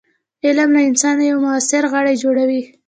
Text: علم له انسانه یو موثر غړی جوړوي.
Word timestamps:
علم 0.45 0.69
له 0.75 0.81
انسانه 0.89 1.23
یو 1.31 1.37
موثر 1.45 1.83
غړی 1.93 2.15
جوړوي. 2.23 2.61